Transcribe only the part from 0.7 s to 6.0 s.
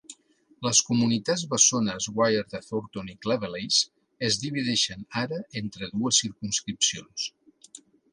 comunitats bessones Wyre de Thornton i Cleveleys es divideixen ara entre